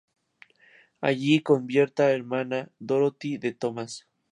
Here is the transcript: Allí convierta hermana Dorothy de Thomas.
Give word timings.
Allí 0.99 1.43
convierta 1.43 2.09
hermana 2.09 2.71
Dorothy 2.79 3.37
de 3.37 3.53
Thomas. 3.53 4.07